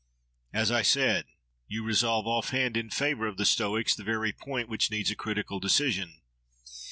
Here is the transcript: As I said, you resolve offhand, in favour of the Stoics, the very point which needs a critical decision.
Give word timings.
As 0.51 0.71
I 0.71 0.81
said, 0.81 1.25
you 1.67 1.83
resolve 1.83 2.25
offhand, 2.25 2.75
in 2.75 2.89
favour 2.89 3.27
of 3.27 3.37
the 3.37 3.45
Stoics, 3.45 3.93
the 3.93 4.03
very 4.03 4.33
point 4.33 4.67
which 4.67 4.89
needs 4.89 5.11
a 5.11 5.15
critical 5.15 5.59
decision. 5.59 6.21